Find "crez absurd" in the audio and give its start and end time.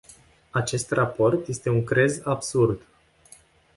1.83-2.81